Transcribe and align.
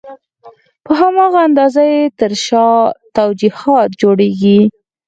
په 0.85 0.91
هماغه 1.01 1.39
اندازه 1.47 1.81
یې 1.91 2.01
تر 2.19 2.31
شا 2.45 2.67
توجیهات 3.17 3.89
جوړېږي. 4.01 4.59